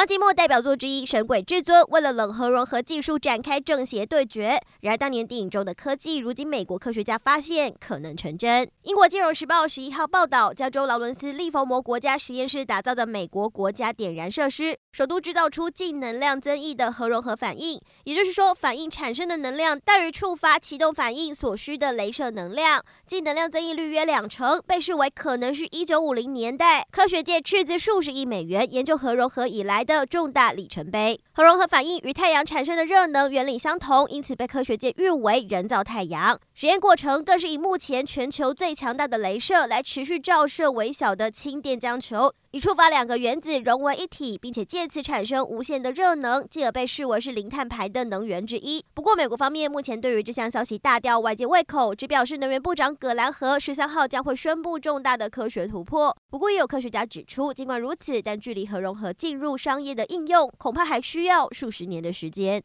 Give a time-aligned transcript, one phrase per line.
[0.00, 8.66] 方季莫代表作之一《神鬼至尊》为了冷核融合技术展开正邪对决，然而当年电影中的科技，如今美国科学家发现可能成真。
[8.84, 29.84] 英国《金融时报》十一号报道，加州劳伦斯利佛摩国家实验室打造的美国国家点燃设施，首度制造出净能量增益的核融合反应，也就是说，反应产生的能量大于触发启动反应所需的镭射能量，净能量增益率约两成，被视为可能是一九五零年代科学界斥资数十亿美元研究核融合以来。
[29.90, 36.38] 的重大里程碑，核融合反应与太阳产生的热能原理相同，因此被科学界誉为人造太阳。
[36.54, 42.32] 实验过程更是以目前全球最强大的镭射来持续照射微小的氢电浆球。
[42.52, 48.84] 以触发两个原子融为一体，并且借此产生无限的热能，进而被视为是零碳排的能源之一。
[48.92, 56.16] 不过，美国方面目前对于这项消息大吊外界胃口，只表示能源部长葛兰河十三号将会宣布重大的科学突破。
[56.28, 62.58] 不过，也有科学家指出，尽管如此，但距离核融合进入商业的应用，恐怕还需要数十年的时间。